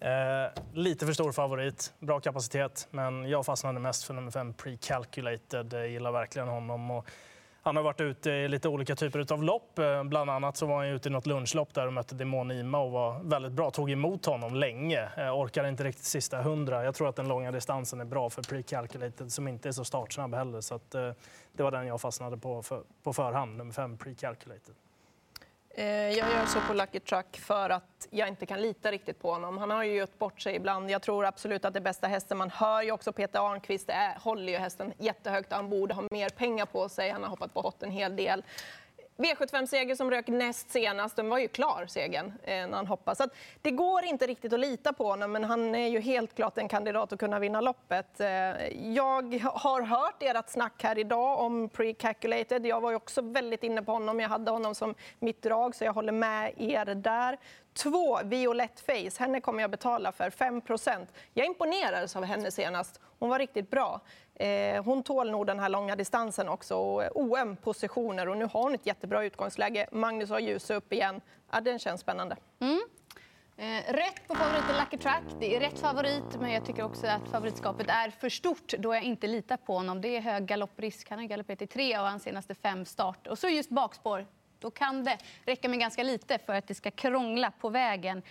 Eh, 0.00 0.62
lite 0.74 1.06
för 1.06 1.12
stor 1.12 1.32
favorit, 1.32 1.92
bra 1.98 2.20
kapacitet, 2.20 2.88
men 2.90 3.28
jag 3.28 3.46
fastnade 3.46 3.80
mest 3.80 4.04
för 4.04 4.14
nummer 4.14 4.30
5 4.30 4.54
Precalculated. 4.54 5.72
Jag 5.72 5.88
gillar 5.88 6.12
verkligen 6.12 6.48
honom. 6.48 6.90
Och 6.90 7.06
han 7.62 7.76
har 7.76 7.82
varit 7.82 8.00
ute 8.00 8.30
i 8.30 8.48
lite 8.48 8.68
olika 8.68 8.96
typer 8.96 9.32
av 9.32 9.42
lopp. 9.42 9.78
Eh, 9.78 10.04
bland 10.04 10.30
annat 10.30 10.56
så 10.56 10.66
var 10.66 10.76
han 10.76 10.86
ute 10.86 11.08
i 11.08 11.12
något 11.12 11.26
lunchlopp 11.26 11.74
där 11.74 11.86
och 11.86 11.92
mötte 11.92 12.14
Demon 12.14 12.50
Ima 12.50 12.78
och 12.78 12.90
var 12.90 13.20
väldigt 13.22 13.52
bra. 13.52 13.70
Tog 13.70 13.90
emot 13.90 14.26
honom 14.26 14.54
länge. 14.54 15.04
orkade 15.04 15.30
orkar 15.30 15.64
inte 15.64 15.84
riktigt 15.84 16.04
sista 16.04 16.42
hundra. 16.42 16.84
Jag 16.84 16.94
tror 16.94 17.08
att 17.08 17.16
den 17.16 17.28
långa 17.28 17.52
distansen 17.52 18.00
är 18.00 18.04
bra 18.04 18.30
för 18.30 18.42
Precalculated 18.42 19.32
som 19.32 19.48
inte 19.48 19.68
är 19.68 19.72
så 19.72 19.84
startsnabb 19.84 20.34
heller. 20.34 20.60
Så 20.60 20.74
att, 20.74 20.94
eh, 20.94 21.10
det 21.52 21.62
var 21.62 21.70
den 21.70 21.86
jag 21.86 22.00
fastnade 22.00 22.36
på 22.36 22.62
för, 22.62 22.82
på 23.02 23.12
förhand, 23.12 23.56
nummer 23.56 23.72
fem 23.72 23.96
Precalculated. 23.96 24.74
Eh, 25.74 25.86
jag 25.86 26.30
gör 26.30 26.46
så 26.46 26.60
på 26.60 26.74
Lucky 26.74 27.00
Truck 27.00 27.36
för 27.36 27.70
att 27.70 28.08
jag 28.10 28.28
inte 28.28 28.46
kan 28.46 28.60
lita 28.60 28.90
riktigt 28.90 29.22
på 29.22 29.32
honom. 29.32 29.58
Han 29.58 29.70
har 29.70 29.84
ju 29.84 29.98
gjort 29.98 30.18
bort 30.18 30.40
sig 30.40 30.54
ibland. 30.54 30.90
Jag 30.90 31.02
tror 31.02 31.24
absolut 31.24 31.64
att 31.64 31.72
det 31.72 31.78
är 31.78 31.82
bästa 31.82 32.06
hästen. 32.06 32.38
Man 32.38 32.50
hör 32.50 32.82
ju 32.82 32.92
också 32.92 33.12
Peter 33.12 33.52
Arnqvist 33.52 33.88
är, 33.88 34.18
håller 34.20 34.52
ju 34.52 34.58
hästen 34.58 34.92
jättehögt. 34.98 35.52
Han 35.52 35.70
borde 35.70 35.94
ha 35.94 36.04
mer 36.10 36.28
pengar 36.28 36.66
på 36.66 36.88
sig. 36.88 37.10
Han 37.10 37.22
har 37.22 37.30
hoppat 37.30 37.54
bort 37.54 37.82
en 37.82 37.90
hel 37.90 38.16
del. 38.16 38.44
V75-seger 39.16 39.94
som 39.94 40.10
rök 40.10 40.28
näst 40.28 40.70
senast, 40.70 41.16
den 41.16 41.28
var 41.28 41.38
ju 41.38 41.48
klar, 41.48 41.84
segern, 41.88 42.32
eh, 42.42 42.66
när 42.66 42.76
han 42.76 42.86
hoppade. 42.86 43.16
Så 43.16 43.24
det 43.62 43.70
går 43.70 44.04
inte 44.04 44.26
riktigt 44.26 44.52
att 44.52 44.60
lita 44.60 44.92
på 44.92 45.04
honom, 45.04 45.32
men 45.32 45.44
han 45.44 45.74
är 45.74 45.88
ju 45.88 46.00
helt 46.00 46.34
klart 46.34 46.58
en 46.58 46.68
kandidat 46.68 47.12
att 47.12 47.18
kunna 47.18 47.38
vinna 47.38 47.60
loppet. 47.60 48.20
Eh, 48.20 48.28
jag 48.92 49.40
har 49.42 49.82
hört 49.82 50.22
ert 50.22 50.48
snack 50.48 50.82
här 50.82 50.98
idag 50.98 51.40
om 51.40 51.68
pre-calculated. 51.68 52.66
Jag 52.66 52.80
var 52.80 52.90
ju 52.90 52.96
också 52.96 53.22
väldigt 53.22 53.62
inne 53.62 53.82
på 53.82 53.92
honom. 53.92 54.20
Jag 54.20 54.28
hade 54.28 54.50
honom 54.50 54.74
som 54.74 54.94
mitt 55.18 55.42
drag, 55.42 55.74
så 55.74 55.84
jag 55.84 55.92
håller 55.92 56.12
med 56.12 56.52
er 56.56 56.84
där. 56.84 57.38
Två, 57.74 58.20
Violett 58.24 58.80
Face. 58.80 59.18
Henne 59.18 59.40
kommer 59.40 59.60
jag 59.60 59.70
betala 59.70 60.12
för 60.12 60.30
5% 60.30 61.06
Jag 61.34 61.46
imponerades 61.46 62.16
av 62.16 62.24
henne 62.24 62.50
senast. 62.50 63.00
Hon 63.18 63.28
var 63.28 63.38
riktigt 63.38 63.70
bra. 63.70 64.00
Eh, 64.34 64.84
hon 64.84 65.02
tål 65.02 65.30
nog 65.30 65.46
den 65.46 65.58
här 65.58 65.68
långa 65.68 65.96
distansen 65.96 66.48
också 66.48 66.76
och 66.76 67.16
OM-positioner 67.16 68.28
och 68.28 68.36
nu 68.36 68.44
har 68.44 68.62
hon 68.62 68.74
ett 68.74 68.86
jättebra 68.86 69.24
utgångsläge. 69.24 69.86
Magnus 69.92 70.30
har 70.30 70.38
ljus 70.38 70.70
upp 70.70 70.92
igen. 70.92 71.20
Ja, 71.52 71.60
den 71.60 71.78
känns 71.78 72.00
spännande. 72.00 72.36
Mm. 72.60 72.80
Eh, 73.56 73.92
rätt 73.92 74.28
på 74.28 74.34
favoriten 74.34 74.76
Lucky 74.80 74.98
Track. 74.98 75.22
Det 75.40 75.56
är 75.56 75.60
rätt 75.60 75.78
favorit, 75.78 76.40
men 76.40 76.52
jag 76.52 76.64
tycker 76.66 76.84
också 76.84 77.06
att 77.06 77.28
favoritskapet 77.28 77.88
är 77.88 78.10
för 78.10 78.28
stort 78.28 78.74
då 78.78 78.94
jag 78.94 79.02
inte 79.02 79.26
litar 79.26 79.56
på 79.56 79.74
honom. 79.74 80.00
Det 80.00 80.16
är 80.16 80.20
hög 80.20 80.46
galopprisk. 80.46 81.10
Han 81.10 81.18
har 81.18 81.26
galopperat 81.26 81.62
i 81.62 81.66
tre 81.66 81.94
av 81.94 82.06
hans 82.06 82.22
senaste 82.22 82.54
fem 82.54 82.84
start. 82.84 83.26
Och 83.26 83.38
så 83.38 83.48
just 83.48 83.70
bakspår. 83.70 84.26
Då 84.62 84.70
kan 84.70 85.04
det 85.04 85.18
räcka 85.44 85.68
med 85.68 85.78
ganska 85.78 86.02
lite 86.02 86.38
för 86.38 86.54
att 86.54 86.66
det 86.66 86.74
ska 86.74 86.90
krångla 86.90 87.50
på 87.50 87.68
vägen. 87.68 88.22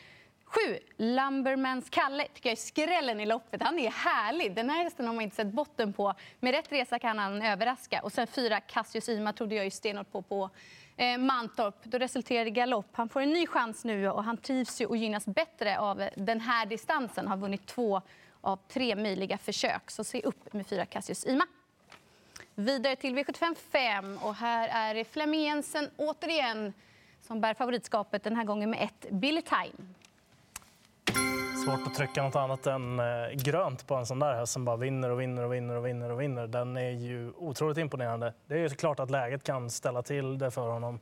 Sju, 0.52 0.80
Lumbermans 0.98 1.90
Kalle 1.90 2.28
tycker 2.34 2.50
jag 2.50 2.58
är 2.58 2.62
skrällen 2.62 3.20
i 3.20 3.26
loppet. 3.26 3.62
Han 3.62 3.80
är 3.80 3.92
härlig. 3.92 4.56
Den 4.56 4.70
här 4.70 4.84
hästen 4.84 5.08
har 5.08 5.14
man 5.14 5.24
inte 5.24 5.36
sett 5.36 5.48
botten 5.48 5.94
på. 5.94 6.14
Med 6.40 6.52
rätt 6.52 6.72
resa 6.72 7.00
kan 7.00 7.20
han 7.20 7.42
överraska. 7.42 8.02
Och 8.04 8.12
sen 8.12 8.28
fyra, 8.28 8.60
Cassius 8.60 9.10
Yma 9.10 9.34
trodde 9.34 9.56
jag 9.56 9.66
ju 9.66 9.72
stenhårt 9.72 10.12
på 10.12 10.22
på 10.22 10.50
eh, 10.98 11.18
Mantorp. 11.18 11.76
Då 11.84 11.98
resulterade 11.98 12.50
i 12.50 12.52
galopp. 12.52 12.90
Han 12.92 13.10
får 13.10 13.22
en 13.22 13.30
ny 13.30 13.48
chans 13.48 13.86
nu 13.86 14.10
och 14.10 14.24
han 14.24 14.38
trivs 14.38 14.82
ju 14.82 14.86
och 14.86 14.98
gynnas 14.98 15.26
bättre 15.26 15.80
av 15.80 16.10
den 16.16 16.42
här 16.42 16.66
distansen. 16.66 17.28
Har 17.28 17.38
vunnit 17.38 17.68
två 17.68 18.02
av 18.42 18.60
tre 18.68 18.96
möjliga 18.96 19.38
försök. 19.38 19.92
Så 19.92 20.04
se 20.04 20.22
upp 20.22 20.54
med 20.54 20.68
fyra 20.68 20.86
Cassius 20.86 21.26
Yma. 21.26 21.46
Vidare 22.62 22.96
till 22.96 23.18
V75 23.18 23.56
5. 23.56 24.18
Och 24.18 24.36
här 24.36 24.70
är 24.90 24.96
det 24.96 25.06
Flemming 25.06 25.42
Jensen 25.42 25.90
återigen 25.98 26.74
som 27.22 27.42
bär 27.42 27.54
favoritskapet 27.54 28.24
den 28.24 28.36
här 28.36 28.44
gången 28.44 28.70
med 28.70 28.84
ett 28.84 29.12
Billy 29.12 29.42
Time. 29.42 29.94
Svårt 31.66 31.88
att 31.88 31.96
trycka 31.96 32.24
något 32.24 32.36
annat 32.36 32.68
än 32.68 33.00
eh, 33.00 33.06
grönt 33.34 33.88
på 33.88 33.96
en 33.96 34.06
sån 34.06 34.20
där 34.20 34.34
häst 34.34 34.54
som 34.54 34.66
bara 34.66 34.78
vinner 34.78 35.10
och 35.10 35.22
vinner 35.22 35.44
och 35.44 35.54
vinner 35.54 35.76
och 35.76 35.86
vinner 35.86 36.12
och 36.12 36.22
vinner. 36.22 36.48
Den 36.48 36.78
är 36.78 36.90
ju 36.90 37.32
otroligt 37.38 37.78
imponerande. 37.78 38.34
Det 38.46 38.54
är 38.54 38.60
ju 38.60 38.70
klart 38.70 39.00
att 39.00 39.12
läget 39.12 39.44
kan 39.44 39.70
ställa 39.70 40.02
till 40.02 40.38
det 40.38 40.52
för 40.52 40.70
honom. 40.70 41.00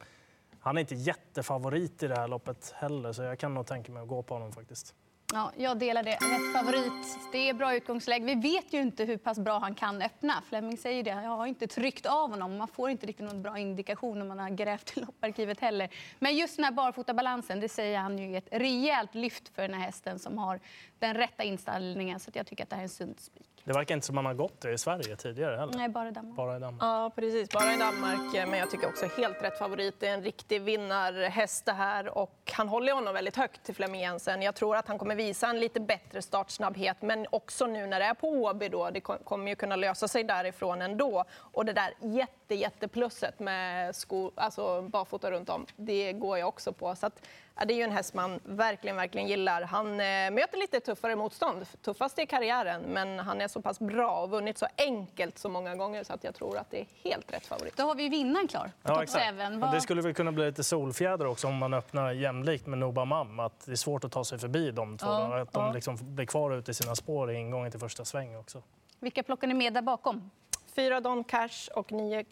Han 0.60 0.78
är 0.78 0.82
inte 0.82 0.96
jättefavorit 0.96 2.04
i 2.04 2.08
det 2.08 2.16
här 2.16 2.28
loppet 2.28 2.74
heller 2.78 3.14
så 3.14 3.24
jag 3.24 3.40
kan 3.40 3.54
nog 3.54 3.66
tänka 3.66 3.92
mig 3.92 4.02
att 4.02 4.08
gå 4.08 4.24
på 4.24 4.34
honom 4.34 4.52
faktiskt. 4.52 4.96
Ja, 5.34 5.52
jag 5.58 5.78
delar 5.78 6.04
det. 6.04 6.12
Rätt 6.12 6.54
favorit. 6.54 7.18
Det 7.32 7.50
är 7.50 7.54
bra 7.54 7.76
utgångsläge. 7.76 8.26
Vi 8.26 8.36
vet 8.36 8.74
ju 8.74 8.82
inte 8.82 9.04
hur 9.04 9.18
pass 9.18 9.40
bra 9.40 9.60
han 9.60 9.76
kan 9.76 10.02
öppna. 10.02 10.44
Fleming 10.50 10.78
säger 10.78 11.04
det. 11.04 11.10
Jag 11.10 11.30
har 11.30 11.46
inte 11.46 11.68
tryckt 11.68 12.06
av 12.06 12.30
honom. 12.30 12.58
Man 12.58 12.68
får 12.68 12.90
inte 12.90 13.06
riktigt 13.06 13.26
någon 13.26 13.42
bra 13.42 13.58
indikation 13.58 14.22
om 14.22 14.28
man 14.28 14.40
har 14.40 14.50
grävt 14.50 14.98
i 14.98 15.00
lopparkivet 15.00 15.60
heller. 15.60 15.90
Men 16.20 16.38
just 16.38 16.56
den 16.56 16.66
här 16.66 16.72
barfotabalansen, 16.72 17.60
det 17.60 17.70
säger 17.70 18.00
han 18.00 18.18
ju 18.18 18.34
är 18.34 18.38
ett 18.38 18.48
rejält 18.52 19.16
lyft 19.16 19.50
för 19.56 19.62
den 19.62 19.74
här 19.74 19.82
hästen 19.82 20.20
som 20.20 20.38
har 20.38 20.60
den 21.00 21.14
rätta 21.16 21.44
inställningen. 21.44 22.20
Så 22.20 22.32
jag 22.34 22.48
tycker 22.48 22.64
att 22.64 22.70
det 22.70 22.76
här 22.76 22.84
är 22.84 22.84
en 22.84 22.90
sund 22.90 23.20
spik. 23.20 23.46
Det 23.64 23.74
verkar 23.74 23.96
inte 23.96 24.08
som 24.08 24.16
man 24.16 24.26
har 24.26 24.34
gått 24.34 24.62
det 24.62 24.74
i 24.74 24.78
Sverige 24.78 25.16
tidigare 25.16 25.58
heller. 25.58 25.74
Nej, 25.78 25.90
bara 25.90 26.12
Danmark. 26.12 26.36
Bara 26.36 26.58
i 26.58 26.60
Danmark. 26.60 26.84
Ja, 26.84 27.12
precis. 27.16 27.50
Bara 27.50 27.74
i 27.74 27.78
Danmark. 27.78 28.50
Men 28.50 28.60
jag 28.60 28.72
tycker 28.72 28.88
också 28.88 29.06
helt 29.18 29.44
rätt 29.44 29.58
favorit. 29.58 30.00
Det 30.00 30.08
är 30.08 30.14
en 30.14 30.24
riktig 30.24 30.62
vinnarhäst 30.62 31.66
det 31.66 31.74
här. 31.74 32.18
Och 32.18 32.39
han 32.60 32.70
håller 32.70 32.94
honom 32.94 33.14
väldigt 33.14 33.36
högt 33.36 33.64
till 33.64 33.76
Flemming 33.76 34.02
Jensen. 34.02 34.42
Jag 34.42 34.56
tror 34.56 34.76
att 34.76 34.88
han 34.88 34.98
kommer 34.98 35.16
visa 35.16 35.48
en 35.48 35.60
lite 35.60 35.80
bättre 35.80 36.22
startsnabbhet. 36.22 37.02
Men 37.02 37.28
också 37.30 37.66
nu 37.66 37.88
när 37.88 38.00
det 38.00 38.06
är 38.06 38.14
på 38.14 38.28
Åby 38.28 38.70
då. 38.70 38.90
Det 38.90 39.02
kommer 39.02 39.50
ju 39.50 39.56
kunna 39.56 39.76
lösa 39.76 40.08
sig 40.08 40.24
därifrån 40.24 40.82
ändå. 40.82 41.26
Och 41.32 41.66
det 41.66 41.74
där 41.74 41.94
jätte, 42.02 42.34
jätteplusset 42.56 43.40
med 43.40 43.96
sko, 43.96 44.32
alltså 44.36 44.82
barfota 44.82 45.32
runt 45.32 45.50
om. 45.50 45.66
Det 45.76 46.14
går 46.14 46.38
jag 46.38 46.48
också 46.48 46.74
på. 46.74 46.96
Så 46.96 47.06
att, 47.06 47.22
Ja, 47.60 47.66
det 47.66 47.74
är 47.74 47.76
ju 47.76 47.84
en 47.84 47.92
häst 47.92 48.14
man 48.14 48.40
verkligen, 48.44 48.96
verkligen 48.96 49.28
gillar. 49.28 49.62
Han 49.62 49.88
eh, 49.92 50.32
möter 50.32 50.58
lite 50.58 50.80
tuffare 50.80 51.16
motstånd, 51.16 51.66
tuffast 51.82 52.20
i 52.20 52.26
karriären, 52.26 52.82
men 52.82 53.20
han 53.20 53.42
är 53.42 53.48
så 53.48 53.62
pass 53.62 53.80
bra 53.80 54.12
och 54.12 54.30
vunnit 54.30 54.58
så 54.58 54.68
enkelt 54.78 55.38
så 55.38 55.50
många 55.50 55.76
gånger 55.76 56.04
så 56.04 56.14
att 56.14 56.24
jag 56.24 56.36
tror 56.36 56.58
att 56.58 56.72
det 56.72 56.80
är 56.80 56.88
helt 57.04 57.34
rätt 57.34 57.46
favorit. 57.46 57.78
Då 57.78 57.84
har 57.84 57.96
vi 57.96 58.10
vinnaren 58.10 58.48
klar 58.48 58.72
Ja, 58.84 59.04
exakt. 59.04 59.38
Det 59.72 59.82
skulle 59.82 60.02
väl 60.02 60.14
kunna 60.14 60.32
bli 60.32 60.46
lite 60.46 60.64
solfjäder 60.64 61.28
också 61.28 61.48
om 61.48 61.56
man 61.56 61.74
öppnar 61.74 62.12
jämlikt 62.12 62.68
med 62.68 62.80
Nobamam. 62.80 63.40
Att 63.40 63.66
det 63.66 63.72
är 63.72 63.76
svårt 63.76 64.04
att 64.04 64.12
ta 64.12 64.24
sig 64.24 64.40
förbi 64.40 64.72
de 64.72 64.98
två. 64.98 65.08
Ja, 65.08 65.42
att 65.42 65.54
de 65.54 65.66
ja. 65.66 65.74
liksom 65.74 65.98
blir 66.02 66.26
kvar 66.26 66.52
ute 66.52 66.72
i 66.72 66.74
sina 66.74 66.96
spår 66.96 67.32
i 67.32 67.36
ingången 67.36 67.72
till 67.72 67.80
första 67.80 68.06
sväng 68.06 68.36
också. 68.36 68.62
Vilka 69.00 69.24
plockar 69.24 69.48
ni 69.48 69.54
med 69.54 69.74
där 69.74 69.82
bakom? 69.82 70.32
Fyra 70.76 71.00
Don 71.00 71.24
Cash 71.24 71.70
och 71.76 71.92
nio 71.92 72.26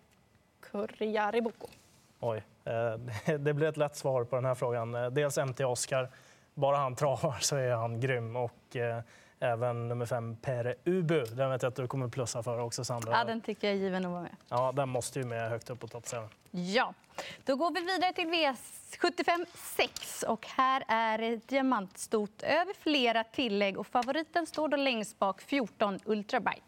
Kurjari 0.62 1.42
Boko. 1.42 1.68
Oj, 2.20 2.44
eh, 2.66 3.36
det 3.38 3.54
blir 3.54 3.68
ett 3.68 3.78
lätt 3.78 3.96
svar 3.96 4.24
på 4.24 4.36
den 4.36 4.46
här 4.46 4.56
frågan. 4.56 4.96
Eh, 4.96 5.10
Dels 5.10 5.38
MT 5.38 5.66
Oscar. 5.66 6.10
Bara 6.54 6.78
han 6.78 6.96
travar 6.96 7.38
så 7.40 7.56
är 7.56 7.72
han 7.76 8.00
grym. 8.00 8.36
Och 8.36 8.76
eh, 8.76 9.02
även 9.40 9.88
nummer 9.88 10.06
fem, 10.06 10.36
Pere 10.36 10.76
Ubu. 10.86 11.24
Den 11.26 11.50
vet 11.50 11.62
jag 11.62 11.70
att 11.70 11.76
du 11.76 11.88
kommer 11.88 12.08
plussa 12.08 12.44
för 12.44 12.60
också, 12.60 12.84
Sandra. 12.84 13.12
Ja, 13.12 13.24
den 13.24 13.42
tycker 13.42 13.68
jag 13.68 13.78
är 13.78 13.80
given 13.82 14.06
att 14.06 14.12
vara 14.12 14.22
med. 14.22 14.36
Ja, 14.50 14.72
den 14.72 14.90
måste 14.90 15.20
ju 15.20 15.26
med 15.26 15.50
högt 15.50 15.70
upp 15.70 15.80
på 15.80 15.88
topp 15.88 16.08
7. 16.08 16.18
Ja, 16.52 16.94
då 17.46 17.56
går 17.56 17.72
vi 17.72 17.82
vidare 17.82 18.14
till 18.14 18.28
V75 18.28 19.46
6 19.56 20.24
och 20.24 20.48
här 20.48 20.84
är 20.88 21.18
det 21.18 21.48
diamantstot 21.48 22.44
över 22.44 22.74
flera 22.80 23.24
tillägg 23.24 23.78
och 23.78 23.88
favoriten 23.88 24.46
står 24.48 24.68
då 24.68 24.78
längst 24.78 25.20
bak 25.20 25.42
14 25.42 26.00
Ultrabyte. 26.06 26.62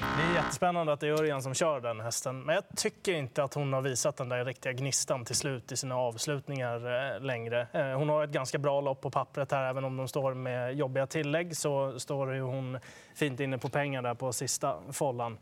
Det 0.00 0.22
är 0.22 0.34
jättespännande 0.34 0.92
att 0.92 1.00
det 1.00 1.08
är 1.08 1.12
Örjan 1.12 1.42
som 1.42 1.54
kör 1.54 1.80
den 1.80 2.00
hästen. 2.00 2.42
Men 2.42 2.54
jag 2.54 2.64
tycker 2.76 3.12
inte 3.14 3.42
att 3.44 3.54
hon 3.54 3.72
har 3.72 3.82
visat 3.82 4.16
den 4.16 4.28
där 4.28 4.44
riktiga 4.44 4.72
gnistan 4.72 5.24
till 5.24 5.36
slut 5.36 5.72
i 5.72 5.76
sina 5.76 5.96
avslutningar 5.96 6.76
eh, 7.14 7.20
längre. 7.20 7.66
Eh, 7.72 7.98
hon 7.98 8.08
har 8.08 8.24
ett 8.24 8.30
ganska 8.30 8.58
bra 8.58 8.80
lopp 8.80 9.00
på 9.00 9.10
pappret 9.10 9.52
här. 9.52 9.70
Även 9.70 9.84
om 9.84 9.96
de 9.96 10.08
står 10.08 10.34
med 10.34 10.76
jobbiga 10.76 11.06
tillägg 11.06 11.56
så 11.56 11.98
står 12.00 12.34
ju 12.34 12.40
hon 12.40 12.78
fint 13.14 13.40
inne 13.40 13.58
på 13.58 13.68
pengar 13.68 14.02
där 14.02 14.14
på 14.14 14.32
sista 14.32 14.76
follan. 14.92 15.38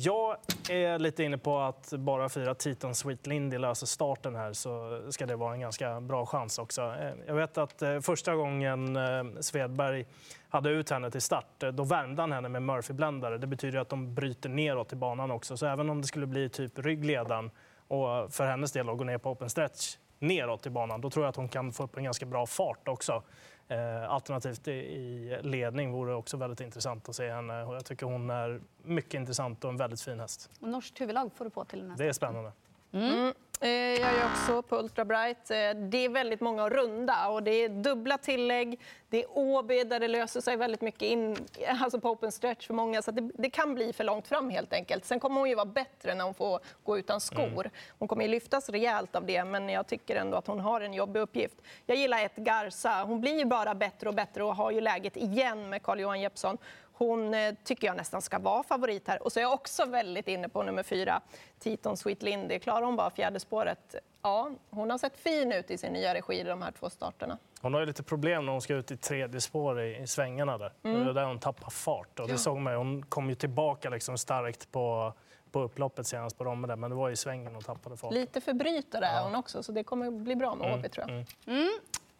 Jag 0.00 0.36
är 0.70 0.98
lite 0.98 1.24
inne 1.24 1.38
på 1.38 1.58
att 1.58 1.92
bara 1.92 2.28
fyra 2.28 2.54
Titan 2.54 2.94
Sweet 2.94 3.26
Lindy 3.26 3.58
löser 3.58 3.86
starten 3.86 4.34
här 4.34 4.52
så 4.52 5.02
ska 5.10 5.26
det 5.26 5.36
vara 5.36 5.54
en 5.54 5.60
ganska 5.60 6.00
bra 6.00 6.26
chans 6.26 6.58
också. 6.58 6.82
Eh, 6.82 7.12
jag 7.26 7.34
vet 7.34 7.58
att 7.58 7.82
eh, 7.82 8.00
första 8.00 8.34
gången 8.34 8.96
eh, 8.96 9.24
Svedberg 9.40 10.06
hade 10.48 10.70
ut 10.70 10.90
henne 10.90 11.10
till 11.10 11.20
start, 11.20 11.64
då 11.72 11.84
värmde 11.84 12.22
han 12.22 12.32
henne 12.32 12.48
med 12.48 12.62
Murphy-bländare. 12.62 13.38
Det 13.38 13.46
betyder 13.46 13.78
att 13.78 13.88
de 13.88 14.14
bryter 14.14 14.48
neråt 14.48 14.92
i 14.92 14.96
banan 14.96 15.30
också. 15.30 15.56
Så 15.56 15.66
även 15.66 15.90
om 15.90 16.00
det 16.00 16.06
skulle 16.06 16.26
bli 16.26 16.48
typ 16.48 16.78
ryggledan 16.78 17.50
och 17.88 18.34
för 18.34 18.46
hennes 18.46 18.72
del 18.72 18.88
att 18.88 18.98
gå 18.98 19.04
ner 19.04 19.18
på 19.18 19.30
open 19.30 19.50
stretch 19.50 19.96
neråt 20.18 20.66
i 20.66 20.70
banan, 20.70 21.00
då 21.00 21.10
tror 21.10 21.24
jag 21.24 21.30
att 21.30 21.36
hon 21.36 21.48
kan 21.48 21.72
få 21.72 21.84
upp 21.84 21.96
en 21.96 22.04
ganska 22.04 22.26
bra 22.26 22.46
fart 22.46 22.88
också. 22.88 23.22
Eh, 23.68 24.10
alternativt 24.10 24.68
i- 24.68 25.38
ledning 25.42 25.92
vore 25.92 26.14
också 26.14 26.36
väldigt 26.36 26.60
intressant 26.60 27.08
att 27.08 27.16
se 27.16 27.30
henne. 27.30 27.52
Jag 27.54 27.84
tycker 27.84 28.06
hon 28.06 28.30
är 28.30 28.60
mycket 28.82 29.14
intressant 29.14 29.64
och 29.64 29.70
en 29.70 29.76
väldigt 29.76 30.00
fin 30.00 30.20
häst. 30.20 30.50
Och 30.60 30.68
norskt 30.68 31.00
huvudlag 31.00 31.30
får 31.34 31.44
du 31.44 31.50
på 31.50 31.64
till 31.64 31.90
här. 31.90 31.96
Det 31.98 32.06
är 32.06 32.12
spännande. 32.12 32.52
Eh, 32.92 33.30
Jag 33.60 33.70
är 34.00 34.24
också 34.32 34.62
på 34.62 34.76
Ultra 34.78 35.04
Bright. 35.04 35.50
Eh, 35.50 35.56
Det 35.74 36.04
är 36.04 36.08
väldigt 36.08 36.40
många 36.40 36.64
att 36.64 36.72
runda 36.72 37.28
och 37.28 37.42
det 37.42 37.50
är 37.50 37.68
dubbla 37.68 38.18
tillägg. 38.18 38.80
Det 39.08 39.22
är 39.22 39.26
Åby 39.38 39.84
där 39.84 40.00
det 40.00 40.08
löser 40.08 40.40
sig 40.40 40.56
väldigt 40.56 40.80
mycket 40.80 41.02
in, 41.02 41.36
alltså 41.82 42.00
på 42.00 42.10
open 42.10 42.32
stretch 42.32 42.66
för 42.66 42.74
många. 42.74 43.02
Så 43.02 43.10
det, 43.10 43.30
det 43.34 43.50
kan 43.50 43.74
bli 43.74 43.92
för 43.92 44.04
långt 44.04 44.28
fram 44.28 44.50
helt 44.50 44.72
enkelt. 44.72 45.04
Sen 45.04 45.20
kommer 45.20 45.40
hon 45.40 45.48
ju 45.48 45.54
vara 45.54 45.66
bättre 45.66 46.14
när 46.14 46.24
hon 46.24 46.34
får 46.34 46.60
gå 46.84 46.98
utan 46.98 47.20
skor. 47.20 47.70
Hon 47.98 48.08
kommer 48.08 48.22
ju 48.24 48.30
lyftas 48.30 48.68
rejält 48.68 49.16
av 49.16 49.26
det, 49.26 49.44
men 49.44 49.68
jag 49.68 49.86
tycker 49.86 50.16
ändå 50.16 50.36
att 50.36 50.46
hon 50.46 50.60
har 50.60 50.80
en 50.80 50.94
jobbig 50.94 51.20
uppgift. 51.20 51.56
Jag 51.86 51.96
gillar 51.96 52.24
ett 52.24 52.36
Garza. 52.36 53.04
Hon 53.06 53.20
blir 53.20 53.38
ju 53.38 53.44
bara 53.44 53.74
bättre 53.74 54.08
och 54.08 54.14
bättre 54.14 54.44
och 54.44 54.56
har 54.56 54.70
ju 54.70 54.80
läget 54.80 55.16
igen 55.16 55.68
med 55.70 55.82
Carl-Johan 55.82 56.20
Jeppsson. 56.20 56.58
Hon 56.98 57.34
eh, 57.34 57.54
tycker 57.64 57.86
jag 57.86 57.96
nästan 57.96 58.22
ska 58.22 58.38
vara 58.38 58.62
favorit 58.62 59.08
här. 59.08 59.22
Och 59.22 59.32
så 59.32 59.38
är 59.38 59.42
jag 59.42 59.52
också 59.52 59.84
väldigt 59.84 60.28
inne 60.28 60.48
på 60.48 60.62
nummer 60.62 60.82
fyra, 60.82 61.20
Titon 61.58 61.96
Sweet 61.96 62.22
Lindy. 62.22 62.58
Klarar 62.58 62.82
hon 62.82 62.96
bara 62.96 63.10
fjärde 63.10 63.40
spåret? 63.40 63.94
Ja, 64.22 64.50
hon 64.70 64.90
har 64.90 64.98
sett 64.98 65.16
fin 65.16 65.52
ut 65.52 65.70
i 65.70 65.78
sin 65.78 65.92
nya 65.92 66.14
regi 66.14 66.40
i 66.40 66.42
de 66.42 66.62
här 66.62 66.72
två 66.72 66.90
starterna. 66.90 67.38
Hon 67.60 67.74
har 67.74 67.80
ju 67.80 67.86
lite 67.86 68.02
problem 68.02 68.46
när 68.46 68.52
hon 68.52 68.60
ska 68.60 68.74
ut 68.74 68.90
i 68.90 68.96
tredje 68.96 69.40
spår 69.40 69.80
i, 69.80 69.96
i 69.96 70.06
svängarna 70.06 70.58
där. 70.58 70.72
Det 70.82 70.88
är 70.88 71.12
där 71.14 71.24
hon 71.24 71.38
tappar 71.38 71.70
fart. 71.70 72.20
Och 72.20 72.28
det 72.28 72.38
såg 72.38 72.56
man 72.56 72.72
ju. 72.72 72.76
Hon 72.76 73.02
kom 73.02 73.28
ju 73.28 73.34
tillbaka 73.34 73.90
liksom 73.90 74.18
starkt 74.18 74.72
på, 74.72 75.12
på 75.50 75.60
upploppet 75.60 76.06
senast 76.06 76.38
på 76.38 76.44
Romme 76.44 76.76
men 76.76 76.90
det 76.90 76.96
var 76.96 77.10
i 77.10 77.16
svängen 77.16 77.54
hon 77.54 77.62
tappade 77.62 77.96
fart. 77.96 78.12
Lite 78.12 78.40
förbrytare 78.40 79.06
är 79.06 79.22
hon 79.22 79.34
också, 79.34 79.62
så 79.62 79.72
det 79.72 79.84
kommer 79.84 80.10
bli 80.10 80.36
bra 80.36 80.54
med 80.54 80.74
Åby 80.74 80.88
tror 80.88 81.10
jag. 81.10 81.24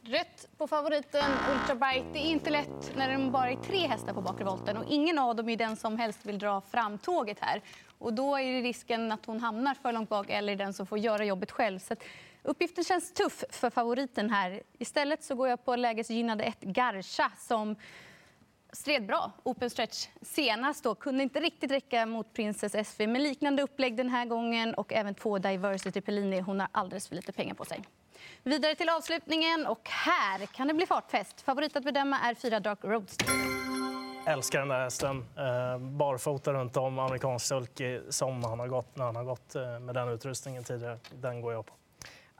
Rött 0.08 0.48
på 0.58 0.66
favoriten 0.66 1.30
ultrabite. 1.52 2.08
Det 2.12 2.18
är 2.18 2.30
inte 2.30 2.50
lätt 2.50 2.96
när 2.96 3.18
det 3.18 3.30
bara 3.30 3.50
är 3.50 3.56
tre 3.56 3.86
hästar 3.86 4.14
på 4.14 4.20
bakre 4.20 4.44
volten 4.44 4.76
och 4.76 4.84
ingen 4.88 5.18
av 5.18 5.36
dem 5.36 5.48
är 5.48 5.56
den 5.56 5.76
som 5.76 5.98
helst 5.98 6.26
vill 6.26 6.38
dra 6.38 6.60
fram 6.60 6.98
tåget 6.98 7.38
här. 7.40 7.62
Och 7.98 8.12
då 8.12 8.36
är 8.36 8.52
det 8.52 8.60
risken 8.60 9.12
att 9.12 9.26
hon 9.26 9.40
hamnar 9.40 9.74
för 9.74 9.92
långt 9.92 10.08
bak 10.08 10.30
eller 10.30 10.56
den 10.56 10.72
som 10.72 10.86
får 10.86 10.98
göra 10.98 11.24
jobbet 11.24 11.50
själv. 11.50 11.78
Så 11.78 11.92
att 11.92 12.02
uppgiften 12.42 12.84
känns 12.84 13.12
tuff 13.12 13.44
för 13.50 13.70
favoriten 13.70 14.30
här. 14.30 14.62
Istället 14.78 15.24
så 15.24 15.34
går 15.34 15.48
jag 15.48 15.64
på 15.64 15.76
lägesgynnade 15.76 16.44
ett 16.44 16.60
Garcha 16.60 17.30
som 17.38 17.76
stred 18.72 19.06
bra 19.06 19.32
open 19.42 19.70
stretch 19.70 20.08
senast. 20.22 20.84
Då. 20.84 20.94
Kunde 20.94 21.22
inte 21.22 21.40
riktigt 21.40 21.70
räcka 21.70 22.06
mot 22.06 22.32
Princess 22.32 22.88
SV 22.88 23.06
med 23.06 23.22
liknande 23.22 23.62
upplägg 23.62 23.96
den 23.96 24.08
här 24.08 24.24
gången 24.26 24.74
och 24.74 24.92
även 24.92 25.14
två 25.14 25.38
Diversity 25.38 26.00
Pellini. 26.00 26.40
Hon 26.40 26.60
har 26.60 26.68
alldeles 26.72 27.08
för 27.08 27.16
lite 27.16 27.32
pengar 27.32 27.54
på 27.54 27.64
sig. 27.64 27.84
Vidare 28.42 28.74
till 28.74 28.88
avslutningen 28.88 29.66
och 29.66 29.88
här 29.88 30.46
kan 30.46 30.68
det 30.68 30.74
bli 30.74 30.86
fartfest. 30.86 31.40
Favorit 31.40 31.76
att 31.76 31.84
bedöma 31.84 32.18
är 32.18 32.34
fyra 32.34 32.60
Dark 32.60 32.78
Roadster. 32.82 33.28
Älskar 34.26 34.58
den 34.58 34.68
där 34.68 34.80
hästen. 34.80 35.26
Eh, 35.36 35.78
barfota 35.78 36.52
runt 36.52 36.76
om, 36.76 36.98
amerikansk 36.98 37.46
sulky 37.46 38.00
som 38.08 38.44
han 38.44 38.58
har 38.58 38.68
gått 38.68 38.96
när 38.96 39.04
han 39.04 39.16
har 39.16 39.24
gått 39.24 39.54
eh, 39.54 39.80
med 39.80 39.94
den 39.94 40.08
utrustningen 40.08 40.64
tidigare. 40.64 40.98
Den 41.10 41.40
går 41.40 41.52
jag 41.52 41.66
på. 41.66 41.77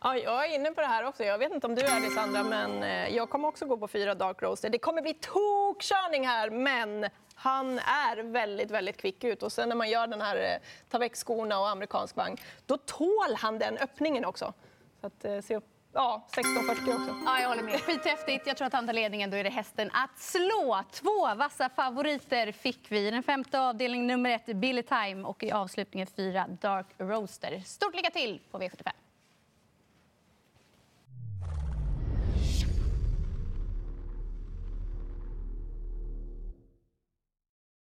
Ja, 0.02 0.16
jag 0.16 0.46
är 0.46 0.54
inne 0.54 0.70
på 0.70 0.80
det 0.80 0.86
här 0.86 1.04
också. 1.04 1.24
Jag 1.24 1.38
vet 1.38 1.52
inte 1.52 1.66
om 1.66 1.74
du 1.74 1.82
är 1.82 2.00
det 2.00 2.10
Sandra, 2.10 2.42
men 2.42 2.82
eh, 2.82 3.16
jag 3.16 3.30
kommer 3.30 3.48
också 3.48 3.66
gå 3.66 3.76
på 3.76 3.88
fyra 3.88 4.14
Dark 4.14 4.42
Roaster. 4.42 4.70
Det 4.70 4.78
kommer 4.78 5.02
bli 5.02 5.14
tokkörning 5.14 6.26
här, 6.26 6.50
men 6.50 7.06
han 7.34 7.78
är 7.78 8.22
väldigt, 8.22 8.70
väldigt 8.70 8.96
kvick 8.96 9.24
ut. 9.24 9.42
Och 9.42 9.52
sen 9.52 9.68
när 9.68 9.76
man 9.76 9.90
gör 9.90 10.06
den 10.06 10.20
här 10.20 10.36
eh, 10.36 10.66
ta 10.88 10.98
väck 10.98 11.16
skorna 11.16 11.60
och 11.60 11.68
amerikansk 11.68 12.16
vagn, 12.16 12.36
då 12.66 12.76
tål 12.76 13.34
han 13.36 13.58
den 13.58 13.78
öppningen 13.78 14.24
också. 14.24 14.52
Så 15.00 15.06
att, 15.06 15.24
eh, 15.24 15.40
se 15.40 15.56
upp. 15.56 15.64
Ja, 15.92 16.26
1640 16.32 16.94
också. 16.94 17.14
Ja, 17.26 17.40
jag 17.40 17.48
håller 17.48 17.62
med. 17.62 17.80
Skithäftigt. 17.80 18.46
Jag 18.46 18.56
tror 18.56 18.66
att 18.66 18.72
han 18.72 18.86
tar 18.86 18.92
ledningen. 18.92 19.30
Då 19.30 19.36
är 19.36 19.44
det 19.44 19.50
hästen 19.50 19.90
att 19.92 20.18
slå. 20.18 20.82
Två 20.92 21.34
vassa 21.34 21.68
favoriter 21.68 22.52
fick 22.52 22.92
vi. 22.92 23.08
I 23.08 23.10
den 23.10 23.22
femte 23.22 23.60
avdelningen 23.60 24.06
nummer 24.06 24.30
ett 24.30 24.56
Billy 24.56 24.82
Time 24.82 25.24
och 25.24 25.42
i 25.42 25.50
avslutningen 25.50 26.06
fyra 26.06 26.46
Dark 26.60 26.86
Roaster. 26.98 27.62
Stort 27.64 27.94
lycka 27.94 28.10
till 28.10 28.40
på 28.50 28.58
V75. 28.58 28.90